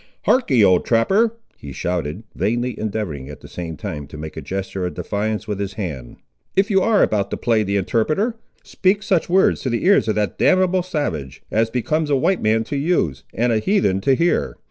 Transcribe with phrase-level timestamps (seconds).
[0.23, 4.83] "Harkee, old trapper," he shouted, vainly endeavouring at the same time to make a gesture
[4.83, 6.15] of defiance with his hand;
[6.55, 8.33] "if you ar' about to play the interpreter,
[8.63, 12.63] speak such words to the ears of that damnable savage, as becomes a white man
[12.63, 14.55] to use, and a heathen to hear.